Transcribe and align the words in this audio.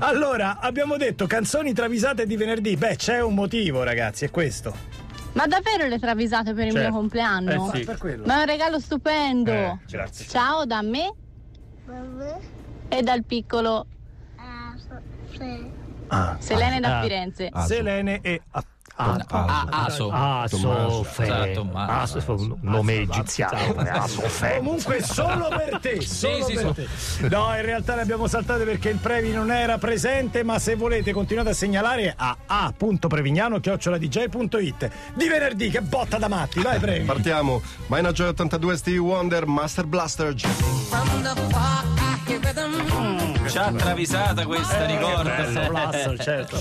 Allora, 0.00 0.58
abbiamo 0.60 0.96
detto 0.96 1.26
canzoni 1.26 1.72
travisate 1.72 2.26
di 2.26 2.36
venerdì. 2.36 2.76
Beh, 2.76 2.96
c'è 2.96 3.20
un 3.20 3.34
motivo, 3.34 3.82
ragazzi, 3.82 4.24
è 4.24 4.30
questo. 4.30 4.74
Ma 5.34 5.46
davvero 5.46 5.86
le 5.86 5.98
travisate 5.98 6.52
per 6.52 6.66
il 6.66 6.72
Certo. 6.72 6.88
mio 6.90 6.98
compleanno? 6.98 7.70
Eh 7.72 7.78
sì. 7.78 7.84
Per 7.84 7.96
quello. 7.98 8.24
Ma 8.26 8.36
è 8.36 8.40
un 8.40 8.46
regalo 8.46 8.78
stupendo. 8.78 9.50
Eh, 9.50 9.78
grazie. 9.88 10.26
Ciao 10.26 10.64
da 10.66 10.82
me 10.82 11.12
e 12.88 13.02
dal 13.02 13.24
piccolo 13.24 13.86
Ah. 16.14 16.36
Selene 16.38 16.78
da 16.80 16.98
Ah. 16.98 17.02
Firenze. 17.02 17.50
Selene 17.64 18.20
e 18.20 18.42
a- 18.50 18.58
Ah, 18.58 18.60
Ah, 18.60 18.64
Aso. 18.94 20.10
Asofe. 20.10 21.22
Esatto, 21.22 21.52
Tommaso. 21.52 22.18
Asofe, 22.18 22.30
un 22.32 22.58
nome 22.60 23.00
egiziano. 23.00 23.74
Asofe. 23.76 24.56
Comunque 24.58 25.02
solo 25.02 25.48
per 25.48 25.78
te, 25.80 26.02
solo 26.02 26.44
sì, 26.44 26.52
per 26.54 26.74
te. 26.74 26.86
No, 27.28 27.54
in 27.56 27.62
realtà 27.62 27.94
le 27.94 28.02
abbiamo 28.02 28.26
saltate 28.26 28.64
perché 28.64 28.90
il 28.90 28.98
Previ 28.98 29.32
non 29.32 29.50
era 29.50 29.78
presente, 29.78 30.42
ma 30.44 30.58
se 30.58 30.74
volete 30.76 31.12
continuate 31.12 31.48
a 31.50 31.54
segnalare 31.54 32.12
a 32.16 32.36
a.prevignano@dj.it. 32.46 34.90
Di 35.14 35.28
venerdì 35.28 35.70
che 35.70 35.80
botta 35.80 36.18
da 36.18 36.28
matti, 36.28 36.60
vai 36.60 36.78
Previ. 36.78 37.04
Partiamo. 37.06 37.62
Mina 37.86 38.12
Joy 38.12 38.28
82 38.28 38.76
Stevie 38.76 38.98
Wonder, 39.00 39.46
Master 39.46 39.86
Blaster. 39.86 40.34
Già 43.48 43.72
travisata 43.72 44.46
questa, 44.46 44.86
ricorda. 44.86 45.68
Blaster, 45.68 46.18
certo. 46.22 46.56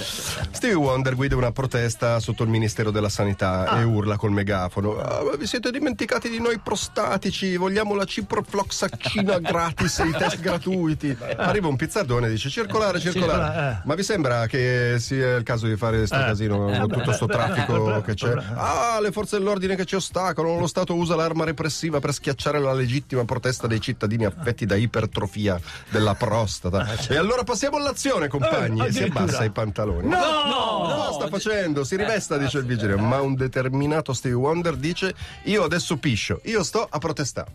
Stevie 0.51 0.75
Wonder 0.75 1.15
guida 1.15 1.35
una 1.35 1.51
protesta 1.51 2.19
sotto 2.19 2.43
il 2.43 2.49
Ministero 2.49 2.91
della 2.91 3.09
Sanità 3.09 3.79
e 3.79 3.83
urla 3.83 4.17
col 4.17 4.31
megafono. 4.31 4.97
"Ah, 4.97 5.21
vi 5.37 5.45
siete 5.47 5.71
dimenticati 5.71 6.29
di 6.29 6.39
noi 6.39 6.59
prostatici? 6.59 7.55
Vogliamo 7.55 7.95
la 7.95 8.03
ciprofloxacina 8.05 9.39
gratis 9.41 9.99
e 9.99 10.07
i 10.07 10.11
test 10.11 10.39
gratuiti. 10.39 11.15
Arriva 11.37 11.67
un 11.67 11.75
pizzardone 11.75 12.27
e 12.27 12.29
dice 12.31 12.49
circolare, 12.49 12.99
circolare. 12.99 13.31
Circolare, 13.31 13.71
eh. 13.77 13.81
Ma 13.85 13.95
vi 13.95 14.03
sembra 14.03 14.47
che 14.47 14.95
sia 14.99 15.35
il 15.35 15.43
caso 15.43 15.67
di 15.67 15.75
fare 15.77 16.05
sto 16.05 16.17
casino 16.17 16.57
con 16.57 16.87
tutto 16.89 17.11
sto 17.13 17.25
traffico 17.27 18.01
che 18.01 18.13
c'è? 18.15 18.33
Ah, 18.55 18.99
le 19.01 19.11
forze 19.11 19.37
dell'ordine 19.37 19.75
che 19.75 19.85
ci 19.85 19.95
ostacolano. 19.95 20.59
Lo 20.59 20.67
Stato 20.67 20.95
usa 20.95 21.15
l'arma 21.15 21.45
repressiva 21.45 21.99
per 21.99 22.13
schiacciare 22.13 22.59
la 22.59 22.73
legittima 22.73 23.23
protesta 23.25 23.67
dei 23.67 23.79
cittadini 23.79 24.25
affetti 24.25 24.65
da 24.65 24.75
ipertrofia 24.75 25.59
della 25.89 26.15
prostata. 26.15 26.80
E 27.09 27.17
allora 27.17 27.43
passiamo 27.43 27.77
all'azione, 27.77 28.27
compagni. 28.27 28.85
Eh, 28.85 28.91
si 28.91 29.03
abbassa 29.03 29.43
i 29.43 29.49
pantaloni. 29.49 30.07
No! 30.07 30.17
Cosa 30.17 31.11
sta 31.13 31.27
facendo? 31.27 31.83
Si 31.83 31.95
rivesta, 31.95 32.37
dice 32.37 32.59
il 32.59 32.65
vigile. 32.65 32.95
Ma 32.95 33.21
un 33.21 33.35
determinato 33.35 34.13
Stevie 34.13 34.37
Wonder 34.37 34.75
dice: 34.75 35.13
Io 35.43 35.63
adesso 35.63 35.97
piscio, 35.97 36.39
io 36.43 36.63
sto 36.63 36.87
a 36.89 36.97
protestare. 36.97 37.51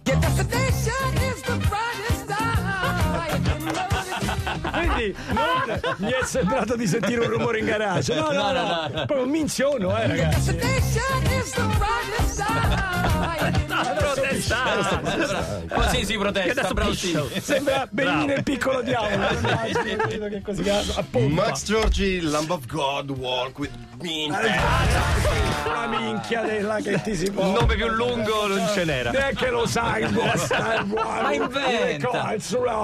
Quindi 4.72 5.14
non 5.28 5.80
mi 5.98 6.10
è 6.10 6.24
sembrato 6.24 6.76
di 6.76 6.86
sentire 6.86 7.20
un 7.20 7.30
rumore 7.30 7.58
in 7.58 7.66
garage. 7.66 8.14
No, 8.14 8.30
no, 8.30 8.52
no, 8.52 8.88
proprio 8.90 9.22
un 9.22 9.30
minziono, 9.30 9.96
eh, 9.98 10.06
ragazzi. 10.06 10.56
Protestare. 14.46 15.66
Così 15.68 16.04
si 16.04 16.16
protesta, 16.16 16.68
bravo. 16.72 16.94
Sembra 17.40 17.86
Benino 17.90 18.34
il 18.34 18.42
piccolo 18.42 18.82
diavolo. 18.82 19.16
non 19.16 19.96
credo 20.08 20.28
che 20.28 20.42
così 20.42 20.68
a 20.68 21.04
pompa. 21.08 21.34
Max 21.46 21.64
Giorgi, 21.64 22.20
Lamb 22.20 22.50
of 22.50 22.66
God, 22.66 23.10
Walk 23.10 23.58
with 23.58 23.70
Me. 24.02 24.28
La 24.28 25.86
minchia 25.88 26.42
della 26.42 26.76
che 26.76 27.00
ti 27.02 27.16
si 27.16 27.30
può. 27.30 27.44
Un 27.44 27.52
nome 27.52 27.74
più 27.74 27.88
lungo 27.88 28.46
non 28.46 28.66
ce 28.72 28.84
n'era. 28.84 29.10
Neanche 29.10 29.50
lo 29.50 29.66
sai. 29.66 30.06
Ma 30.12 31.32
inventa. 31.32 32.34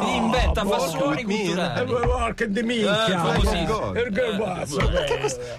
Inventa, 0.05 0.65
fa 0.65 0.79
suoni 0.89 1.23
culturali. 1.25 2.35
Di 2.49 2.63
minchia. 2.63 3.07
Eh, 3.07 3.11
famosissimo. 3.13 3.79
God. 3.79 3.97
Il 3.97 4.13
che 4.13 4.37
guazzo. 4.37 4.81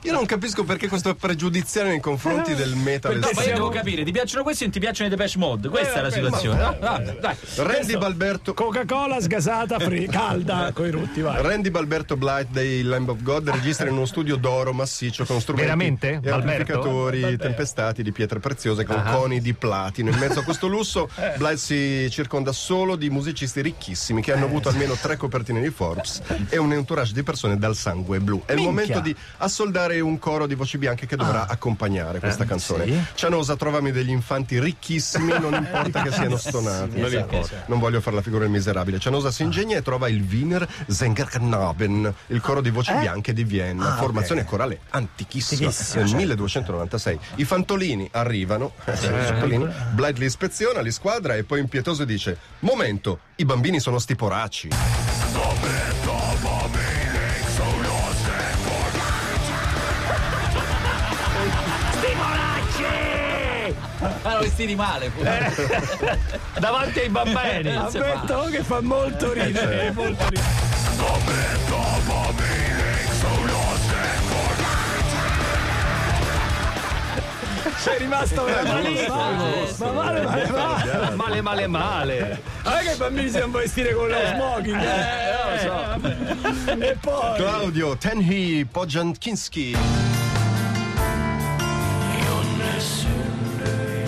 Io 0.03 0.11
non 0.11 0.25
capisco 0.25 0.63
perché 0.63 0.87
questo 0.87 1.09
è 1.09 1.15
pregiudiziale 1.15 1.89
nei 1.89 1.99
confronti 1.99 2.55
del 2.55 2.75
metal. 2.75 3.17
No, 3.17 3.29
ma 3.33 3.43
io 3.43 3.53
devo 3.53 3.69
capire, 3.69 4.03
ti 4.03 4.11
piacciono 4.11 4.43
questi 4.43 4.63
o 4.63 4.65
non 4.65 4.73
ti 4.73 4.79
piacciono 4.79 5.07
i 5.07 5.09
Depeche 5.11 5.37
Mode? 5.37 5.69
Questa 5.93 5.99
è 5.99 6.01
la 6.01 6.11
situazione. 6.11 6.59
no? 6.61 6.75
Ah, 6.79 6.99
dai. 6.99 7.35
Randy 7.57 7.97
Balberto. 7.97 8.53
Coca-Cola 8.53 9.21
sgasata, 9.21 9.79
fri- 9.79 10.07
calda, 10.07 10.71
coi 10.73 10.91
rutti, 10.91 11.21
vai. 11.21 11.41
Randy 11.41 11.69
Balberto 11.69 12.17
Blight 12.17 12.49
dei 12.51 12.81
Lamb 12.83 13.09
of 13.09 13.21
God 13.21 13.49
registra 13.49 13.87
in 13.87 13.93
uno 13.93 14.05
studio 14.05 14.35
d'oro 14.35 14.73
massiccio 14.73 15.25
con 15.25 15.39
strumenti 15.39 15.69
Veramente? 15.69 16.19
e 16.23 16.29
amplificatori 16.31 17.37
tempestati 17.37 18.03
di 18.03 18.11
pietre 18.11 18.39
preziose 18.39 18.83
con 18.85 19.01
coni 19.11 19.39
di 19.41 19.53
platino. 19.53 20.09
In 20.09 20.17
mezzo 20.17 20.39
a 20.39 20.43
questo 20.43 20.67
lusso, 20.67 21.09
Blight 21.37 21.57
si 21.57 22.07
circonda 22.09 22.51
solo 22.51 22.95
di 22.95 23.09
musicisti 23.09 23.61
ricchissimi 23.61 24.21
che 24.21 24.33
hanno 24.33 24.45
avuto 24.45 24.69
almeno 24.69 24.95
tre 24.95 25.17
copertine 25.17 25.61
di 25.61 25.69
Forbes 25.69 26.21
e 26.49 26.57
un 26.57 26.73
entourage 26.73 27.13
di 27.13 27.23
persone 27.23 27.57
dal 27.57 27.75
sangue 27.75 28.19
blu. 28.19 28.41
È 28.45 28.53
il 28.53 28.61
momento 28.61 28.99
di 28.99 29.15
assoldare 29.37 29.99
un 29.99 30.17
coro 30.19 30.47
di 30.47 30.55
voci 30.55 30.77
bianche 30.77 31.05
che 31.05 31.15
dovrà 31.15 31.47
accompagnare 31.47 32.19
questa 32.19 32.45
canzone. 32.45 32.85
sì. 32.85 33.01
Cianosa, 33.15 33.55
trovami 33.55 33.91
degli 33.91 34.09
infanti 34.09 34.59
ricchissimi, 34.59 35.33
non 35.39 35.53
importa 35.77 36.01
che 36.01 36.11
siano 36.11 36.37
stonati. 36.37 37.01
Esatto. 37.01 37.01
Non 37.01 37.21
importa. 37.21 37.63
Non 37.67 37.79
voglio 37.79 38.01
fare 38.01 38.15
la 38.15 38.21
figura 38.21 38.43
del 38.43 38.51
miserabile. 38.51 38.99
Cianosa 38.99 39.31
si 39.31 39.43
ingegna 39.43 39.77
e 39.77 39.81
trova 39.81 40.07
il 40.07 40.25
Wiener 40.29 40.67
Zengerknaben, 40.87 42.13
il 42.27 42.41
coro 42.41 42.61
di 42.61 42.69
voci 42.69 42.93
bianche 42.93 43.33
di 43.33 43.43
Vienna, 43.43 43.95
formazione 43.95 44.43
corale 44.43 44.79
antichissima 44.89 45.67
Antichissima, 45.67 45.99
nel 45.99 46.07
certo. 46.07 46.15
1296. 46.15 47.19
I 47.35 47.45
fantolini 47.45 48.09
arrivano, 48.11 48.73
eh, 48.85 49.71
Blight 49.91 50.17
li 50.17 50.25
ispeziona, 50.25 50.81
li 50.81 50.91
squadra 50.91 51.35
e 51.35 51.43
poi 51.43 51.59
impietoso 51.59 52.05
dice: 52.05 52.37
Momento, 52.59 53.19
i 53.35 53.45
bambini 53.45 53.79
sono 53.79 53.99
sti 53.99 54.15
poracci. 54.15 54.69
Vestiti 64.43 64.75
male. 64.75 65.09
pure. 65.09 65.53
Davanti 66.59 66.99
ai 66.99 67.09
bambini. 67.09 67.75
Ammetto 67.75 68.43
che 68.51 68.63
fa 68.63 68.81
molto 68.81 69.33
ridere, 69.33 69.91
molto 69.91 70.23
ridere. 70.29 70.73
Sei 77.77 77.97
rimasto 77.97 78.45
veramente 78.45 79.07
malissimo. 79.09 79.91
Ma 79.91 79.91
male, 79.91 80.21
male, 80.21 80.49
male. 80.49 81.15
Male, 81.15 81.41
male, 81.41 81.67
male. 81.67 82.41
Anche 82.63 82.91
i 82.91 82.95
bambini 82.95 83.27
si 83.27 83.33
devono 83.33 83.57
vestire 83.57 83.93
con 83.93 84.07
lo 84.07 84.17
smoking. 84.25 84.81
Eh, 84.81 85.33
lo 85.51 85.57
so. 85.59 86.79
E 86.79 86.97
poi. 87.01 87.35
Claudio 87.35 87.97
Tenhi 87.97 88.65
Podjankinski. 88.65 90.12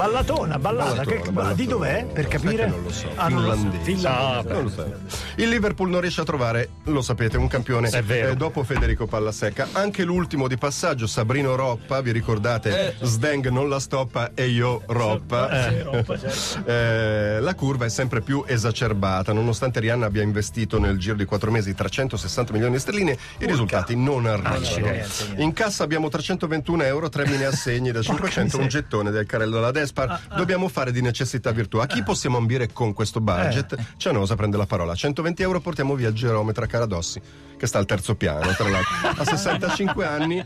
Ballatona, 0.06 0.60
ballata. 0.60 1.04
Che, 1.04 1.18
ballatona. 1.18 1.54
di 1.54 1.66
dov'è? 1.66 2.06
Per 2.06 2.28
capire? 2.28 2.68
non 2.68 2.84
lo 2.84 2.92
so. 2.92 3.10
Ah. 3.16 3.26
Finlandese. 3.26 3.84
Finlandese. 3.84 4.54
Non 4.54 4.64
lo 4.64 4.70
so. 4.70 4.94
Il 5.38 5.50
Liverpool 5.50 5.90
non 5.90 6.00
riesce 6.00 6.22
a 6.22 6.24
trovare, 6.24 6.70
lo 6.84 7.02
sapete, 7.02 7.38
un 7.38 7.48
campione 7.48 7.90
È 7.90 8.04
vero. 8.04 8.30
eh, 8.30 8.36
dopo 8.36 8.64
Federico 8.64 9.08
Pallasecca. 9.08 9.70
Anche 9.72 10.04
l'ultimo 10.04 10.48
di 10.48 10.58
passaggio, 10.58 11.08
Sabrino 11.08 11.56
Roppa, 11.56 12.02
vi 12.02 12.12
ricordate? 12.12 12.96
Sdeng 13.02 13.50
non 13.50 13.68
la 13.68 13.80
stoppa 13.80 14.32
e 14.36 14.48
io 14.48 14.84
Roppa. 14.86 16.04
Eh, 16.66 17.40
la 17.40 17.56
curva 17.56 17.86
è 17.86 17.90
sempre 17.90 18.22
più 18.22 18.44
esacerbata. 18.46 19.34
Nonostante 19.34 19.80
Rihanna 19.80 20.06
abbia 20.06 20.22
investito 20.22 20.80
nel 20.80 20.98
giro 20.98 21.16
di 21.16 21.26
quattro 21.26 21.50
mesi 21.52 21.74
360 21.74 22.52
milioni 22.54 22.74
di 22.74 22.80
sterline, 22.80 23.18
i 23.40 23.46
risultati 23.46 23.96
non 23.96 24.26
arrivano. 24.26 25.04
In 25.38 25.54
cassa 25.54 25.84
abbiamo 25.84 26.10
321 26.10 26.84
euro, 26.84 27.10
tre 27.10 27.28
mini 27.28 27.44
assegni 27.44 27.92
da 27.92 28.02
500, 28.02 28.58
un 28.60 28.68
gettone 28.68 29.12
del 29.12 29.26
carrello 29.26 29.60
della 29.96 30.20
Despar. 30.20 30.38
Dobbiamo 30.38 30.68
fare 30.68 30.92
di 30.92 31.02
necessità 31.02 31.52
virtù. 31.52 31.78
A 31.78 31.86
chi 31.88 32.04
possiamo 32.04 32.38
ambire 32.38 32.72
con 32.72 32.94
questo 32.94 33.22
budget? 33.22 33.76
Cianosa 33.98 34.36
prende 34.36 34.58
la 34.58 34.66
parola. 34.66 34.94
120 34.94 35.42
euro 35.42 35.62
portiamo 35.62 35.96
via 35.96 36.10
il 36.10 36.14
gerometra 36.14 36.66
Caradossi, 36.66 37.22
che 37.58 37.66
sta 37.66 37.78
al 37.80 37.86
terzo 37.86 38.16
piano, 38.16 38.52
tra 38.54 38.68
l'altro. 38.70 39.22
A 39.22 39.26
65 39.26 40.06
anni, 40.06 40.46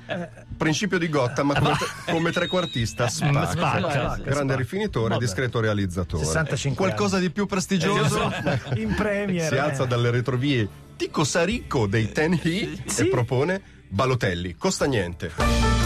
principio 0.55 0.97
di 0.97 1.09
gotta, 1.09 1.43
ma 1.43 1.55
come, 1.59 1.75
come 2.05 2.31
trequartista 2.31 3.07
spacca. 3.07 3.49
spacca, 3.49 4.17
Grande 4.23 4.55
rifinitore, 4.55 5.17
discreto 5.17 5.59
realizzatore. 5.59 6.23
65 6.23 6.85
Qualcosa 6.85 7.17
di 7.17 7.29
più 7.31 7.45
prestigioso? 7.45 8.31
In 8.75 8.93
premier. 8.95 9.47
si 9.47 9.57
alza 9.57 9.83
eh. 9.83 9.87
dalle 9.87 10.11
retrovie 10.11 10.67
Tico 10.95 11.23
Sarico 11.23 11.87
dei 11.87 12.11
Ten 12.11 12.33
He 12.41 12.77
Sì. 12.85 13.01
e 13.03 13.07
propone 13.07 13.61
Balotelli, 13.87 14.55
costa 14.55 14.85
niente. 14.85 15.78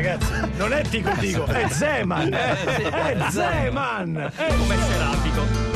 Ragazzi, 0.00 0.32
non 0.56 0.72
è 0.72 0.82
Tico 0.82 1.10
Tico, 1.18 1.44
è 1.46 1.66
Zeman. 1.68 2.32
È 2.32 3.16
Zeman. 3.30 4.30
È 4.32 4.54
Come 4.56 4.76
serafico. 4.76 5.67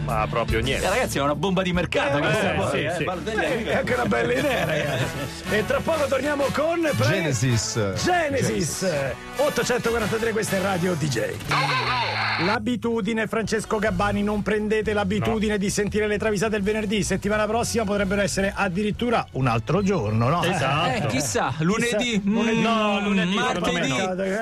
Ma 0.04 0.26
proprio 0.28 0.58
Eh, 0.58 0.62
niente. 0.62 0.88
ragazzi, 0.88 1.18
è 1.18 1.22
una 1.22 1.34
bomba 1.34 1.62
di 1.62 1.72
mercato. 1.72 2.18
Eh, 2.18 2.20
questa, 2.20 2.52
eh, 2.52 2.56
poi, 2.56 2.70
sì, 2.70 2.84
eh, 2.84 2.94
sì. 2.96 3.04
Baldelli 3.04 3.44
è 3.44 3.56
mica- 3.56 3.78
anche 3.78 3.94
una 3.94 4.06
bella 4.06 4.32
idea, 4.32 4.64
ragazzi. 4.66 5.04
E 5.50 5.66
tra 5.66 5.80
poco 5.80 6.06
torniamo 6.06 6.44
con 6.52 6.80
pre- 6.96 7.06
Genesis. 7.06 7.92
Genesis 8.02 8.86
843, 9.36 10.32
questa 10.32 10.56
è 10.56 10.60
Radio 10.60 10.94
DJ. 10.94 11.34
L'abitudine, 12.44 13.26
Francesco 13.28 13.78
Gabbani, 13.78 14.22
non 14.22 14.42
prendete 14.42 14.92
l'abitudine 14.92 15.56
di 15.56 15.70
sentire 15.70 16.06
le 16.08 16.18
travisate 16.18 16.56
il 16.56 16.62
venerdì. 16.62 17.02
Settimana 17.04 17.46
prossima 17.46 17.84
potrebbero 17.84 18.22
essere 18.22 18.52
addirittura 18.54 19.24
un 19.32 19.46
altro 19.46 19.82
giorno, 19.82 20.28
no? 20.28 20.42
Esatto. 20.42 21.04
Eh, 21.04 21.06
chissà, 21.06 21.54
lunedì, 21.60 21.94
Chissà, 21.96 22.20
lunedì, 22.24 22.58
mm, 22.58 22.62
no, 22.62 23.00
lunedì, 23.00 23.34
martedì, 23.36 23.94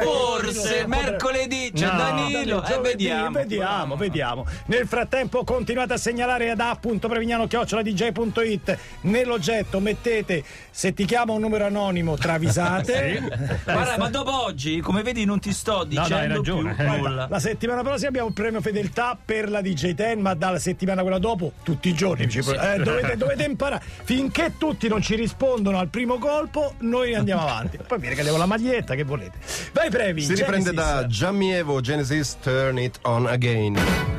forse, 0.02 0.80
Eh, 0.80 0.86
mercoledì, 0.86 1.70
c'è 1.74 1.86
No, 1.90 1.96
Danilo, 1.98 2.62
eh, 2.64 2.66
giovedì, 2.68 3.04
vediamo. 3.04 3.30
vediamo, 3.30 3.96
vediamo. 3.96 4.46
Nel 4.66 4.86
frattempo 4.86 5.41
continuate 5.44 5.94
a 5.94 5.96
segnalare 5.96 6.50
ad 6.50 6.60
a.prevignano.it 6.60 8.78
nell'oggetto 9.02 9.80
mettete 9.80 10.42
se 10.70 10.92
ti 10.94 11.04
chiama 11.04 11.32
un 11.32 11.40
numero 11.40 11.64
anonimo 11.66 12.16
travisate. 12.16 13.60
Guarda, 13.64 13.96
ma 13.98 14.08
dopo 14.08 14.44
oggi, 14.44 14.80
come 14.80 15.02
vedi, 15.02 15.24
non 15.24 15.40
ti 15.40 15.52
sto 15.52 15.72
no, 15.72 15.78
hai 15.80 15.88
dicendo 15.88 16.34
ragione. 16.36 16.74
più 16.74 16.86
nulla. 16.86 17.26
La 17.28 17.38
settimana 17.38 17.82
prossima 17.82 18.08
abbiamo 18.08 18.28
il 18.28 18.34
premio 18.34 18.60
fedeltà 18.60 19.18
per 19.22 19.50
la 19.50 19.60
DJ 19.60 19.94
Ten, 19.94 20.20
ma 20.20 20.34
dalla 20.34 20.58
settimana 20.58 21.02
quella 21.02 21.18
dopo, 21.18 21.52
tutti 21.62 21.88
i 21.88 21.94
giorni. 21.94 22.28
ci- 22.28 22.38
eh, 22.38 22.78
dovete, 22.78 23.16
dovete 23.16 23.44
imparare. 23.44 23.82
Finché 24.04 24.54
tutti 24.58 24.88
non 24.88 25.02
ci 25.02 25.14
rispondono 25.14 25.78
al 25.78 25.88
primo 25.88 26.18
colpo, 26.18 26.74
noi 26.78 27.14
andiamo 27.14 27.42
avanti. 27.42 27.78
Poi 27.86 27.98
mi 27.98 28.08
regaliamo 28.08 28.38
la 28.38 28.46
maglietta, 28.46 28.94
che 28.94 29.04
volete. 29.04 29.38
Vai, 29.72 29.90
Previ. 29.90 30.22
Si 30.22 30.34
riprende 30.34 30.70
Genesis. 30.70 30.92
da 30.92 31.06
Giammievo 31.06 31.80
Genesis 31.80 32.38
Turn 32.40 32.78
It 32.78 32.98
On 33.02 33.26
Again. 33.26 34.11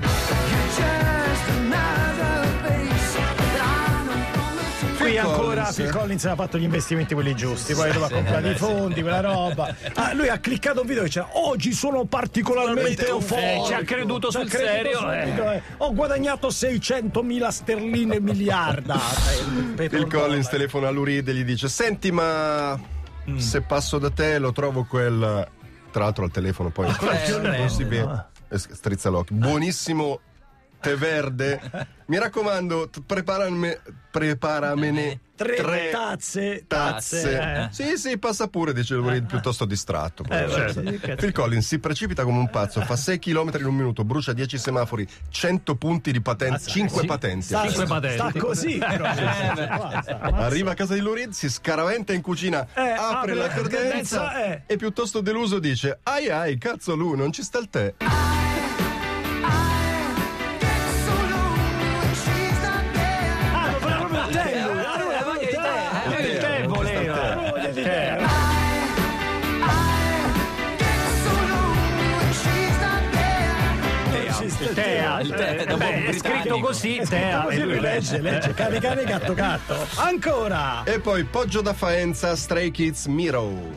Collins. 5.63 5.75
Phil 5.75 5.91
Collins 5.91 6.25
ha 6.25 6.35
fatto 6.35 6.57
gli 6.57 6.63
investimenti 6.63 7.13
quelli 7.13 7.35
giusti, 7.35 7.73
poi 7.73 7.91
doveva 7.91 8.09
comprare 8.09 8.51
i 8.51 8.55
fondi, 8.55 9.01
quella 9.01 9.21
roba. 9.21 9.75
Ah, 9.95 10.13
lui 10.13 10.27
ha 10.27 10.37
cliccato 10.39 10.81
un 10.81 10.87
video 10.87 11.03
e 11.03 11.05
diceva 11.05 11.29
oggi 11.33 11.71
sono 11.73 12.05
particolarmente 12.05 13.07
euforico. 13.07 13.63
Eh, 13.63 13.63
ci 13.65 13.73
ha 13.73 13.83
creduto 13.83 14.31
sul 14.31 14.49
creduto 14.49 14.73
serio, 14.73 14.97
subito, 14.99 15.51
eh. 15.51 15.61
Ho 15.77 15.93
guadagnato 15.93 16.47
600.000 16.49 17.47
sterline 17.49 18.19
miliarda. 18.19 18.99
Phil 19.75 20.07
Collins 20.07 20.49
telefona 20.49 20.87
a 20.89 20.91
Lurid 20.91 21.27
e 21.27 21.33
gli 21.33 21.43
dice: 21.43 21.67
Senti, 21.67 22.11
ma 22.11 22.79
se 23.37 23.61
passo 23.61 23.97
da 23.97 24.09
te 24.09 24.37
lo 24.39 24.51
trovo 24.51 24.85
quel. 24.85 25.47
Tra 25.91 26.03
l'altro 26.05 26.23
al 26.23 26.31
telefono 26.31 26.71
poi 26.71 26.87
non 26.87 27.69
si 27.69 27.83
vede. 27.83 28.25
Strizza 28.49 29.09
l'occhio. 29.09 29.35
Buonissimo 29.35 30.19
tè 30.83 30.95
verde. 30.97 31.59
Mi 32.07 32.19
raccomando, 32.19 32.89
t- 32.89 33.01
preparame, 33.05 33.79
preparamene 34.11 35.19
Tre, 35.35 35.89
tazze, 35.91 36.65
tazze. 36.67 37.21
tazze. 37.37 37.69
Sì, 37.71 37.97
sì, 37.97 38.17
passa 38.19 38.47
pure, 38.47 38.71
dice 38.73 38.93
Lurid, 38.95 39.25
piuttosto 39.25 39.65
distratto. 39.65 40.23
Eh, 40.29 40.47
certo. 40.49 40.81
sì. 40.85 41.15
Phil 41.15 41.31
Collins 41.31 41.65
si 41.65 41.79
precipita 41.79 42.23
come 42.23 42.37
un 42.37 42.49
pazzo, 42.49 42.81
fa 42.81 42.95
6 42.95 43.19
km 43.19 43.51
in 43.57 43.65
un 43.65 43.75
minuto, 43.75 44.03
brucia 44.03 44.31
10 44.33 44.57
semafori, 44.57 45.07
100 45.29 45.75
punti 45.75 46.11
di 46.11 46.21
patente, 46.21 46.59
5 46.69 47.05
patenti. 47.05 47.45
Sta, 47.45 47.61
Cinque 47.67 47.85
sta 47.85 47.99
patenti. 47.99 48.39
così. 48.39 48.77
però. 48.77 49.03
Basta, 49.03 49.69
ammazza. 49.69 50.19
Arriva 50.21 50.71
a 50.71 50.75
casa 50.75 50.93
di 50.93 50.99
Lurid, 50.99 51.31
si 51.31 51.49
scaraventa 51.49 52.13
in 52.13 52.21
cucina, 52.21 52.67
Eh, 52.73 52.81
apre 52.81 53.31
apre 53.31 53.33
la 53.33 53.47
credenza 53.47 54.45
eh. 54.45 54.61
e 54.67 54.75
piuttosto 54.77 55.21
deluso 55.21 55.57
dice: 55.59 55.99
Ai 56.03 56.29
ai, 56.29 56.57
cazzo 56.57 56.95
lui, 56.95 57.17
non 57.17 57.31
ci 57.31 57.41
sta 57.41 57.57
il 57.59 57.69
tè. 57.69 57.93
Tea, 74.73 75.19
Il 75.21 75.29
tè, 75.29 75.57
eh, 75.61 75.65
dopo 75.65 75.77
beh, 75.77 76.05
è 76.05 76.13
scritto 76.13 76.59
così, 76.59 77.01
Tea. 77.07 77.47
e 77.47 77.57
lui 77.59 77.79
legge, 77.79 78.19
legge, 78.19 78.53
cane 78.53 78.79
cane, 78.79 79.03
gatto 79.03 79.33
gatto. 79.33 79.87
Ancora! 79.95 80.83
E 80.83 80.99
poi 80.99 81.23
Poggio 81.23 81.61
da 81.61 81.73
Faenza, 81.73 82.35
Stray 82.35 82.71
Kids 82.71 83.05
Miro. 83.05 83.71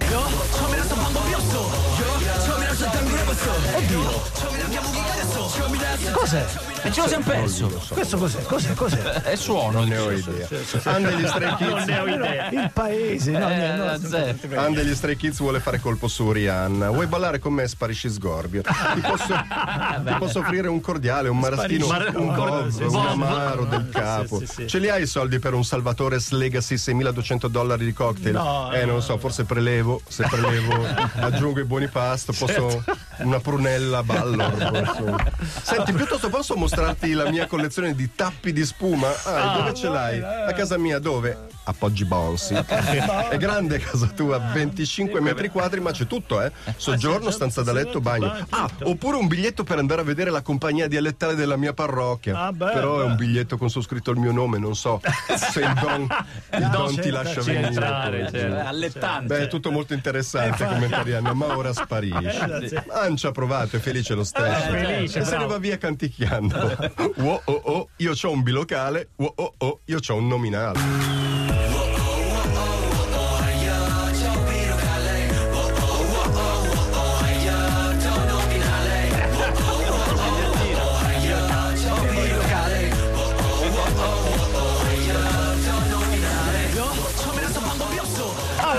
Cos'è? 6.12 6.75
E 6.86 6.92
ce 6.92 7.00
lo 7.00 7.08
siamo 7.08 7.24
perso. 7.24 7.66
Questo 7.88 8.16
cos'è? 8.16 8.42
Cos'è? 8.44 8.74
Cos'è? 8.74 8.98
È 9.22 9.34
suono. 9.34 9.82
Ne 9.84 9.98
ho 9.98 10.10
idea. 10.12 10.48
Han 10.84 11.02
degli 11.02 11.26
Stray 11.26 11.48
Non 11.48 11.56
Kids. 11.56 11.84
ne 11.86 11.98
ho 11.98 12.06
idea. 12.06 12.50
Il 12.50 12.70
paese, 12.72 13.30
no, 13.32 13.48
Eh, 13.50 13.72
no, 13.74 13.98
zero. 13.98 14.38
Han 14.60 14.72
degli 14.72 14.94
Stray 14.94 15.16
Kids 15.16 15.38
vuole 15.38 15.58
fare 15.58 15.80
colpo 15.80 16.06
su 16.06 16.30
Rihanna. 16.30 16.90
Vuoi 16.90 17.06
ballare 17.06 17.40
con 17.40 17.52
me? 17.54 17.66
Sparisci 17.66 18.08
sgorbio. 18.08 18.62
Ti 18.96 19.00
posso, 19.00 19.34
ti 19.34 20.14
posso 20.18 20.38
offrire 20.38 20.68
un 20.68 20.80
cordiale, 20.80 21.28
un 21.28 21.38
maraschino, 21.38 21.86
Sparisci. 21.86 22.16
un 22.16 22.26
Mar- 22.26 22.64
un 22.64 22.70
sì, 22.70 22.82
amaro 22.96 23.64
del 23.64 23.88
capo. 23.90 24.38
sì, 24.38 24.46
sì. 24.46 24.66
Ce 24.68 24.78
li 24.78 24.88
hai 24.88 25.02
i 25.02 25.06
soldi 25.06 25.38
per 25.40 25.54
un 25.54 25.64
Salvatore's 25.64 26.30
Legacy 26.30 26.76
6200 26.78 27.48
dollari 27.48 27.84
di 27.84 27.92
cocktail? 27.92 28.34
No, 28.34 28.70
eh, 28.72 28.84
non 28.84 28.96
lo 28.96 29.00
so, 29.00 29.18
forse 29.18 29.44
prelevo. 29.44 30.00
Se 30.06 30.24
prelevo, 30.30 30.72
aggiungo 31.20 31.58
i 31.60 31.64
buoni 31.64 31.88
pasto. 31.88 32.32
Posso 32.32 32.84
una 33.18 33.40
prunella 33.40 34.02
ballo. 34.04 34.48
posso- 34.50 35.16
Senti, 35.62 35.92
piuttosto 35.92 36.28
posso 36.28 36.54
mostrarti 36.76 37.12
la 37.12 37.30
mia 37.30 37.46
collezione 37.46 37.94
di 37.94 38.10
tappi 38.14 38.52
di 38.52 38.64
spuma? 38.64 39.08
Ah, 39.24 39.56
dove 39.56 39.72
ce 39.72 39.88
l'hai? 39.88 40.20
A 40.20 40.52
casa 40.52 40.76
mia, 40.76 40.98
dove? 40.98 41.55
A 41.68 41.72
Poggi 41.72 42.04
Bonsi. 42.04 42.54
È 42.54 43.36
grande 43.36 43.78
casa 43.78 44.06
tua, 44.06 44.38
25 44.38 45.20
metri 45.20 45.48
quadri, 45.48 45.80
ma 45.80 45.90
c'è 45.90 46.06
tutto, 46.06 46.40
eh? 46.40 46.52
Soggiorno, 46.76 47.30
stanza 47.30 47.62
da 47.62 47.72
letto, 47.72 48.00
bagno. 48.00 48.32
Ah, 48.50 48.70
oppure 48.84 49.16
un 49.16 49.26
biglietto 49.26 49.64
per 49.64 49.78
andare 49.78 50.02
a 50.02 50.04
vedere 50.04 50.30
la 50.30 50.42
compagnia 50.42 50.86
dialettale 50.86 51.34
della 51.34 51.56
mia 51.56 51.72
parrocchia. 51.72 52.38
Ah, 52.38 52.52
beh, 52.52 52.70
Però 52.72 53.00
è 53.00 53.04
un 53.04 53.16
biglietto 53.16 53.56
con 53.56 53.68
su 53.68 53.80
scritto 53.80 54.12
il 54.12 54.18
mio 54.18 54.32
nome, 54.32 54.58
non 54.58 54.74
so 54.76 55.00
se 55.36 55.60
il 55.60 55.72
don, 55.80 56.02
il 56.58 56.68
don 56.70 56.88
ti 56.88 56.94
certo, 56.94 57.10
lascia 57.10 57.42
certo. 57.42 57.44
venire. 57.46 57.66
entrare, 57.66 58.30
certo. 58.30 58.68
Allettante. 58.68 59.26
Beh, 59.26 59.42
è 59.42 59.48
tutto 59.48 59.70
molto 59.70 59.94
interessante, 59.94 60.64
Eh, 60.64 60.66
commentariano, 60.66 61.34
ma 61.34 61.56
ora 61.56 61.72
sparisce. 61.72 62.84
Ancia 62.88 63.32
provato, 63.32 63.76
è 63.76 63.78
felice 63.80 64.14
lo 64.14 64.24
stesso. 64.24 64.72
Eh, 64.72 64.78
felice, 64.78 65.18
e 65.20 65.24
se 65.24 65.36
ne 65.36 65.46
va 65.46 65.58
via 65.58 65.78
canticchiando. 65.78 66.94
Wow, 67.16 67.40
oh, 67.44 67.62
oh, 67.64 67.88
io 67.96 68.12
c'ho 68.12 68.30
un 68.30 68.42
bilocale. 68.42 69.08
Wow, 69.16 69.32
oh, 69.36 69.54
oh, 69.58 69.80
io 69.86 69.98
c'ho 70.00 70.16
un 70.16 70.26
nominale. 70.26 71.55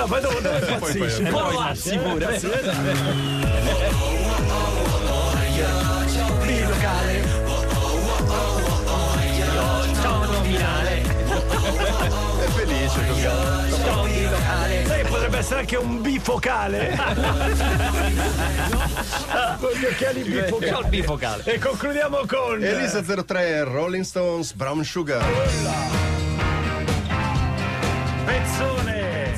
No, 0.08 0.14
poi 0.14 0.22
dopo 0.22 0.40
dove 0.40 0.60
Poi, 0.60 0.78
poi, 0.78 0.92
impazzisce? 0.94 1.24
Poi 1.24 1.56
passi 1.56 1.98
pure. 1.98 2.40
Bilocale. 6.44 7.22
È 12.40 12.50
felice 12.52 13.06
così. 13.08 13.22
Sai 14.86 15.02
che 15.04 15.08
potrebbe 15.10 15.38
essere 15.38 15.60
anche 15.60 15.76
un 15.76 16.02
bifocale? 16.02 16.96
Con 19.60 19.70
gli 19.72 19.86
occhiali 19.86 20.22
C'ho 20.22 20.28
il 20.28 20.44
bifocali. 20.44 20.90
bifocale. 20.90 21.44
E 21.46 21.60
concludiamo 21.60 22.20
con 22.28 22.64
Elisa 22.64 23.02
03, 23.02 23.64
Rolling 23.64 24.04
Stones, 24.04 24.54
Brown 24.54 24.84
Sugar. 24.84 25.24
Pezzone. 28.26 28.87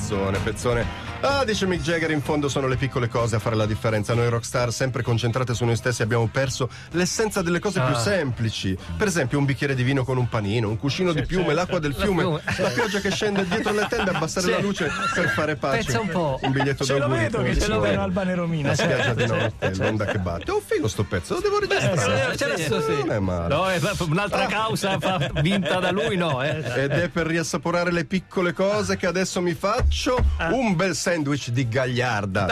Pezzone, 0.09 0.39
pezzone. 0.39 1.08
Ah, 1.21 1.43
dice 1.43 1.65
Mick 1.65 1.83
Jagger, 1.83 2.11
in 2.11 2.21
fondo 2.21 2.47
sono 2.47 2.65
le 2.67 2.77
piccole 2.77 3.09
cose 3.09 3.35
a 3.35 3.39
fare 3.39 3.57
la 3.57 3.65
differenza. 3.65 4.13
Noi 4.13 4.29
rockstar, 4.29 4.71
sempre 4.71 5.03
concentrate 5.03 5.53
su 5.53 5.65
noi 5.65 5.75
stessi, 5.75 6.01
abbiamo 6.01 6.27
perso 6.27 6.69
l'essenza 6.91 7.41
delle 7.41 7.59
cose 7.59 7.81
più 7.81 7.93
semplici. 7.95 8.77
Per 8.97 9.05
esempio, 9.05 9.37
un 9.37 9.43
bicchiere 9.43 9.75
di 9.75 9.83
vino 9.83 10.05
con 10.05 10.17
un 10.17 10.29
panino, 10.29 10.69
un 10.69 10.77
cuscino 10.77 11.11
di 11.11 11.25
piume, 11.25 11.53
l'acqua 11.53 11.79
del 11.79 11.93
fiume, 11.93 12.21
fiume. 12.21 12.41
la 12.57 12.69
pioggia 12.69 12.99
che 13.01 13.11
scende 13.11 13.45
dietro 13.45 13.73
le 13.73 13.85
tende, 13.89 14.11
abbassare 14.11 14.49
la 14.49 14.59
luce 14.59 14.89
per 15.13 15.29
fare 15.29 15.57
pace. 15.57 15.83
Pensa 15.83 15.99
un 15.99 16.07
po'. 16.07 16.39
Un 16.41 16.51
biglietto 16.53 16.85
Ce 16.85 16.93
lo 16.93 16.99
d'auguri 16.99 17.19
vedo 17.19 17.37
per 17.37 17.45
che 17.45 17.51
il 17.51 17.61
ce 17.61 17.67
lo 17.67 17.79
vedo 17.81 18.01
Albano 18.01 18.29
e 18.29 18.35
Romina. 18.35 18.67
La 18.69 18.75
spiaggia 18.75 19.13
di 19.13 19.25
notte, 19.25 19.75
l'onda 19.75 20.05
che 20.05 20.19
batte. 20.19 20.51
Oh, 20.51 20.61
figo 20.65 20.87
sto 20.87 21.03
pezzo, 21.03 21.33
lo 21.33 21.41
devo 21.41 21.59
registrare. 21.59 22.35
C'è 22.37 22.45
adesso 22.45 22.81
sì. 22.81 22.93
Non 22.93 23.11
è 23.11 23.19
male. 23.19 23.53
No, 23.53 23.67
è 23.67 23.79
un'altra 24.07 24.45
causa 24.45 24.97
fa- 24.97 25.29
vinta 25.41 25.79
da 25.79 25.91
lui, 25.91 26.15
no. 26.15 26.41
Eh. 26.41 26.83
Ed 26.83 26.91
è 26.91 27.09
per 27.09 27.27
riassaporare 27.27 27.91
le 27.91 28.05
piccole 28.05 28.53
cose 28.53 28.95
che 28.95 29.05
adesso 29.05 29.41
mi 29.41 29.53
faccio 29.53 30.23
un 30.51 30.77
bel 30.77 30.95
sandwich 31.09 31.49
di 31.49 31.67
gagliarda. 31.67 32.45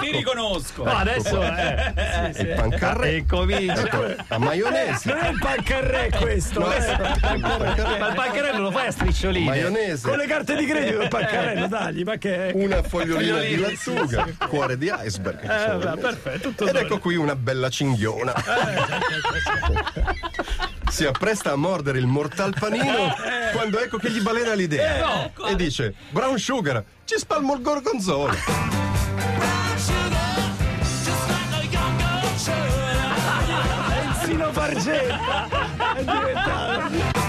Ti 0.00 0.10
riconosco. 0.10 0.82
No, 0.84 0.90
adesso 0.90 1.40
eh, 1.40 1.92
Il 2.38 2.54
pancarré. 2.56 3.16
e 3.16 3.26
comincia. 3.26 3.80
Ecco, 3.80 4.04
a 4.28 4.38
maionese. 4.38 5.12
Non 5.12 5.24
è 5.24 5.28
il 5.30 5.38
pancarré 5.38 6.10
questo, 6.18 6.60
No, 6.60 6.72
eh. 6.72 6.96
Ma 7.38 8.08
il 8.08 8.14
pancarello 8.14 8.58
lo 8.58 8.70
fai 8.72 8.88
a 8.88 8.90
striscioline. 8.90 9.46
Maionese. 9.46 10.08
Con 10.08 10.18
le 10.18 10.26
carte 10.26 10.56
di 10.56 10.66
credito 10.66 11.02
il 11.02 11.08
pancarello, 11.08 11.68
dagli, 11.68 12.02
ma 12.02 12.16
che? 12.16 12.50
Una 12.54 12.82
fogliolina 12.82 13.38
di 13.40 13.56
lattuga, 13.56 14.26
cuore 14.48 14.76
di 14.76 14.92
iceberg. 15.04 15.42
Eh, 15.42 15.76
vabbè, 15.76 16.00
perfetto, 16.00 16.48
tutto 16.48 16.66
Ed 16.66 16.74
ecco 16.76 16.98
qui 16.98 17.14
una 17.14 17.36
bella 17.36 17.68
cinghiona. 17.68 18.34
Si 20.90 21.04
appresta 21.04 21.52
a 21.52 21.56
mordere 21.56 21.98
il 21.98 22.06
mortal 22.06 22.54
panino 22.58 23.14
quando 23.52 23.78
ecco 23.78 23.98
che 23.98 24.10
gli 24.10 24.20
balena 24.20 24.54
l'idea. 24.54 25.30
e 25.48 25.56
dice: 25.56 25.94
Brown 26.10 26.38
sugar, 26.38 26.82
ci 27.04 27.18
spalmo 27.18 27.54
il 27.54 27.62
gorgonzola. 27.62 28.34
Enzino 34.02 34.52
Fargetta 34.52 35.48
è 35.94 36.04
diventato 36.04 37.26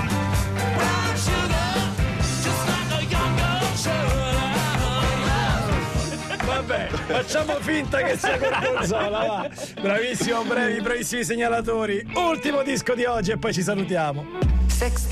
Vabbè, 6.68 6.88
facciamo 6.90 7.54
finta 7.62 8.00
che 8.00 8.18
sia 8.18 8.38
Gorgonzola, 8.38 9.26
va. 9.26 9.50
Bravissimo, 9.80 10.44
bravi, 10.44 10.82
bravissimi 10.82 11.24
segnalatori. 11.24 12.06
Ultimo 12.16 12.62
disco 12.62 12.94
di 12.94 13.06
oggi 13.06 13.32
e 13.32 13.38
poi 13.38 13.54
ci 13.54 13.62
salutiamo. 13.62 14.26
16 14.68 15.08